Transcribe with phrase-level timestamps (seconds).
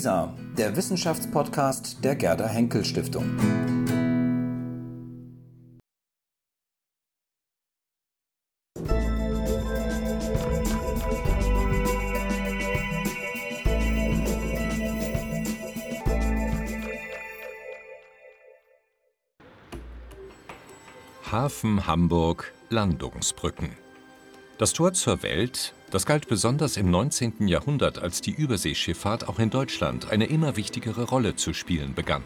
[0.00, 3.36] WISA, der Wissenschaftspodcast der Gerda Henkel Stiftung.
[21.30, 23.76] Hafen Hamburg Landungsbrücken.
[24.56, 27.48] Das Tor zur Welt, das galt besonders im 19.
[27.48, 32.22] Jahrhundert, als die Überseeschifffahrt auch in Deutschland eine immer wichtigere Rolle zu spielen begann.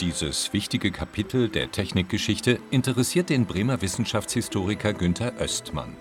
[0.00, 5.96] Dieses wichtige Kapitel der Technikgeschichte interessiert den Bremer Wissenschaftshistoriker Günther Östmann.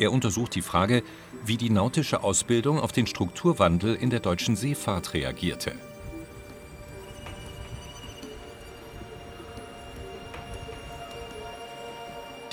[0.00, 1.02] Er untersucht die Frage,
[1.44, 5.74] wie die nautische Ausbildung auf den Strukturwandel in der deutschen Seefahrt reagierte.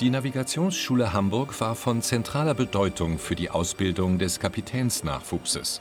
[0.00, 5.80] Die Navigationsschule Hamburg war von zentraler Bedeutung für die Ausbildung des Kapitänsnachwuchses.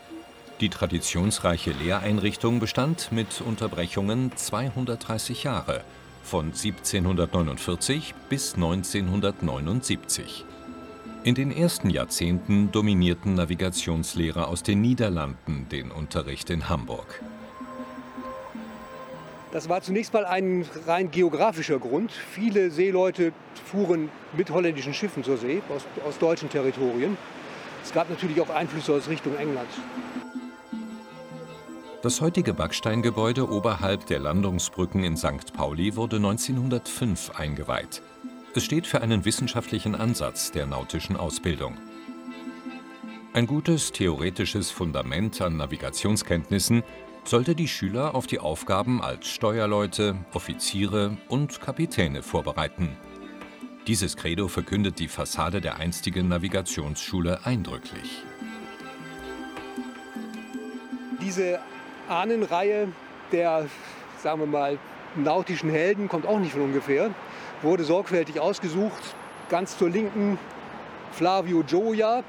[0.59, 5.83] Die traditionsreiche Lehreinrichtung bestand mit Unterbrechungen 230 Jahre,
[6.23, 10.45] von 1749 bis 1979.
[11.23, 17.21] In den ersten Jahrzehnten dominierten Navigationslehrer aus den Niederlanden den Unterricht in Hamburg.
[19.51, 22.11] Das war zunächst mal ein rein geografischer Grund.
[22.11, 23.31] Viele Seeleute
[23.65, 27.17] fuhren mit holländischen Schiffen zur See aus, aus deutschen Territorien.
[27.83, 29.69] Es gab natürlich auch Einflüsse aus Richtung England.
[32.01, 35.53] Das heutige Backsteingebäude oberhalb der Landungsbrücken in St.
[35.53, 38.01] Pauli wurde 1905 eingeweiht.
[38.53, 41.77] Es steht für einen wissenschaftlichen Ansatz der nautischen Ausbildung.
[43.33, 46.83] Ein gutes theoretisches Fundament an Navigationskenntnissen
[47.27, 52.95] sollte die Schüler auf die Aufgaben als Steuerleute, Offiziere und Kapitäne vorbereiten.
[53.85, 58.23] Dieses Credo verkündet die Fassade der einstigen Navigationsschule eindrücklich.
[61.21, 61.59] Diese
[62.07, 62.89] Ahnenreihe
[63.33, 63.65] der,
[64.23, 64.79] sagen wir mal,
[65.15, 67.11] nautischen Helden kommt auch nicht von ungefähr,
[67.61, 69.15] wurde sorgfältig ausgesucht.
[69.49, 70.37] Ganz zur Linken
[71.11, 72.23] Flavio Gioia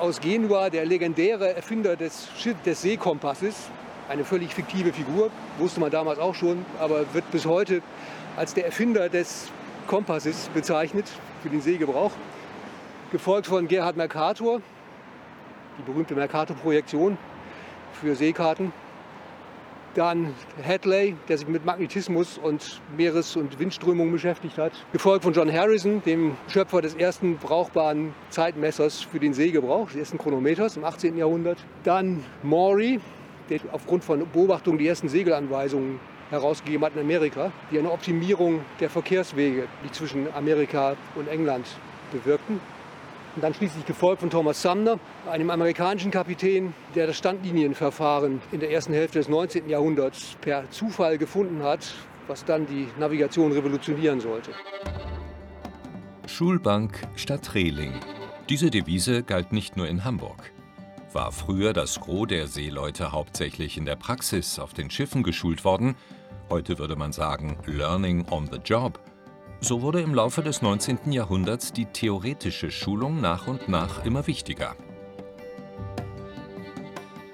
[0.00, 2.28] aus Genua, der legendäre Erfinder des,
[2.64, 3.70] des Seekompasses,
[4.10, 7.80] eine völlig fiktive Figur, wusste man damals auch schon, aber wird bis heute
[8.36, 9.50] als der Erfinder des
[9.86, 11.06] Kompasses bezeichnet
[11.42, 12.10] für den Seegebrauch.
[13.12, 14.60] Gefolgt von Gerhard Mercator,
[15.78, 17.18] die berühmte Mercator-Projektion
[17.92, 18.72] für Seekarten.
[19.94, 20.34] Dann
[20.64, 24.72] Hadley, der sich mit Magnetismus und Meeres- und Windströmungen beschäftigt hat.
[24.92, 30.18] Gefolgt von John Harrison, dem Schöpfer des ersten brauchbaren Zeitmessers für den Seegebrauch, des ersten
[30.18, 31.16] Chronometers im 18.
[31.16, 31.58] Jahrhundert.
[31.82, 33.00] Dann Maury,
[33.50, 36.00] der aufgrund von Beobachtungen die ersten Segelanweisungen
[36.30, 41.66] herausgegeben hat in Amerika, die eine Optimierung der Verkehrswege, die zwischen Amerika und England
[42.12, 42.60] bewirkten.
[43.36, 44.98] Und dann schließlich gefolgt von Thomas Sumner,
[45.30, 49.68] einem amerikanischen Kapitän, der das Standlinienverfahren in der ersten Hälfte des 19.
[49.68, 51.94] Jahrhunderts per Zufall gefunden hat,
[52.26, 54.50] was dann die Navigation revolutionieren sollte.
[56.26, 57.92] Schulbank statt Reling.
[58.48, 60.52] Diese Devise galt nicht nur in Hamburg.
[61.12, 65.96] War früher das Gros der Seeleute hauptsächlich in der Praxis auf den Schiffen geschult worden,
[66.48, 69.00] heute würde man sagen Learning on the Job,
[69.60, 71.10] so wurde im Laufe des 19.
[71.10, 74.76] Jahrhunderts die theoretische Schulung nach und nach immer wichtiger.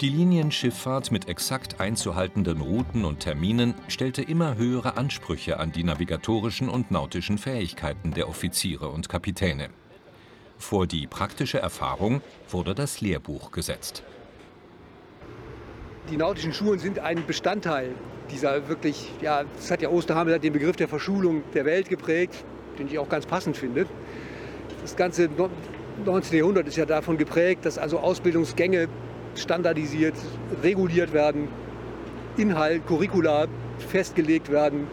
[0.01, 6.69] Die Linienschifffahrt mit exakt einzuhaltenden Routen und Terminen stellte immer höhere Ansprüche an die navigatorischen
[6.69, 9.69] und nautischen Fähigkeiten der Offiziere und Kapitäne.
[10.57, 14.03] Vor die praktische Erfahrung wurde das Lehrbuch gesetzt.
[16.09, 17.93] Die nautischen Schulen sind ein Bestandteil
[18.31, 22.43] dieser wirklich, ja, das hat ja Osterhamel den Begriff der Verschulung der Welt geprägt,
[22.77, 23.85] den ich auch ganz passend finde.
[24.81, 25.29] Das ganze
[26.05, 26.37] 19.
[26.37, 28.87] Jahrhundert ist ja davon geprägt, dass also Ausbildungsgänge
[29.35, 30.15] standardisiert,
[30.63, 31.47] reguliert werden,
[32.37, 33.47] Inhalt, Curricula
[33.79, 34.87] festgelegt werden,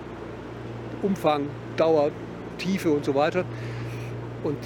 [1.03, 2.11] Umfang, Dauer,
[2.59, 3.45] Tiefe und so weiter.
[4.43, 4.59] Und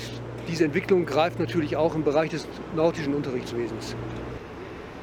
[0.49, 3.95] diese Entwicklung greift natürlich auch im Bereich des nautischen Unterrichtswesens.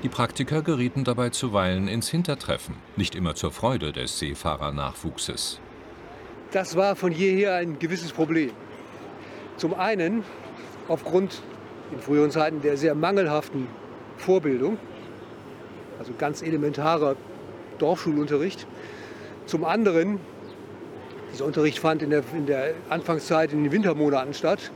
[0.04, 5.60] Die Praktiker gerieten dabei zuweilen ins Hintertreffen, nicht immer zur Freude des Seefahrernachwuchses.
[6.52, 8.52] Das war von jeher ein gewisses Problem.
[9.58, 10.24] Zum einen
[10.88, 11.42] aufgrund
[11.92, 13.68] in früheren Zeiten der sehr mangelhaften
[14.18, 14.78] Vorbildung,
[16.00, 17.16] also ganz elementarer
[17.80, 18.68] Dorfschulunterricht.
[19.46, 20.20] Zum anderen,
[21.34, 24.72] dieser Unterricht fand in der, in der Anfangszeit in den Wintermonaten statt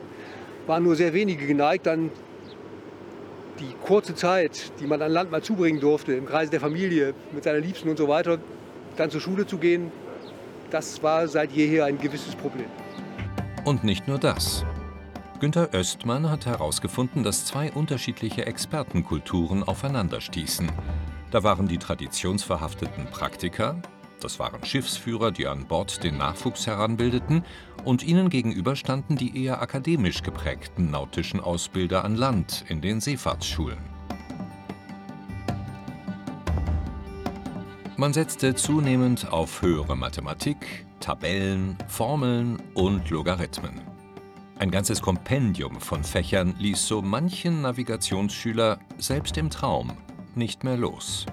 [0.67, 2.11] waren nur sehr wenige geneigt, dann
[3.59, 7.43] die kurze Zeit, die man an Land mal zubringen durfte, im Kreise der Familie, mit
[7.43, 8.37] seiner Liebsten und so weiter,
[8.95, 9.91] dann zur Schule zu gehen,
[10.71, 12.67] das war seit jeher ein gewisses Problem.
[13.65, 14.65] Und nicht nur das.
[15.39, 20.69] Günter Östmann hat herausgefunden, dass zwei unterschiedliche Expertenkulturen aufeinanderstießen.
[21.31, 23.81] Da waren die traditionsverhafteten Praktiker,
[24.19, 27.43] das waren Schiffsführer, die an Bord den Nachwuchs heranbildeten,
[27.85, 33.79] und ihnen gegenüber standen die eher akademisch geprägten nautischen Ausbilder an Land in den Seefahrtsschulen.
[37.97, 43.81] Man setzte zunehmend auf höhere Mathematik, Tabellen, Formeln und Logarithmen.
[44.57, 49.91] Ein ganzes Kompendium von Fächern ließ so manchen Navigationsschüler selbst im Traum
[50.35, 51.25] nicht mehr los.